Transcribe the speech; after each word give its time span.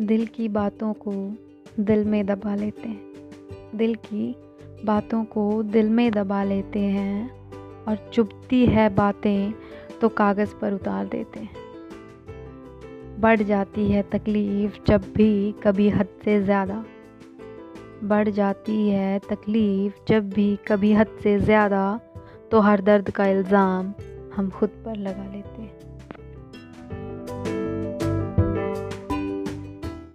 दिल 0.00 0.26
की 0.26 0.48
बातों 0.48 0.92
को 0.92 1.12
दिल 1.80 2.04
में 2.04 2.24
दबा 2.26 2.54
लेते 2.54 2.88
हैं। 2.88 3.76
दिल 3.76 3.94
की 3.94 4.34
बातों 4.84 5.24
को 5.24 5.62
दिल 5.62 5.88
में 5.90 6.10
दबा 6.12 6.42
लेते 6.44 6.78
हैं 6.78 7.84
और 7.84 7.96
चुभती 8.12 8.64
है 8.66 8.88
बातें 8.94 9.52
तो 10.00 10.08
कागज़ 10.08 10.54
पर 10.54 10.72
उतार 10.72 11.06
देते 11.06 11.40
हैं। 11.40 11.60
बढ़ 13.20 13.42
जाती 13.42 13.90
है 13.90 14.02
तकलीफ़ 14.02 14.78
जब 14.88 15.12
भी 15.14 15.52
कभी 15.62 15.88
हद 15.88 16.08
से 16.24 16.40
ज़्यादा। 16.42 16.84
बढ़ 18.04 18.28
जाती 18.28 18.88
है 18.88 19.18
तकलीफ़ 19.18 19.94
जब 20.08 20.28
भी 20.30 20.56
कभी 20.68 20.92
हद 20.92 21.16
से 21.22 21.38
ज़्यादा 21.38 22.00
तो 22.50 22.60
हर 22.60 22.80
दर्द 22.80 23.10
का 23.10 23.26
इल्ज़ाम 23.26 23.92
हम 24.36 24.50
खुद 24.50 24.70
पर 24.84 24.96
लगा 24.96 25.24
लेते 25.24 25.62
हैं। 25.62 26.01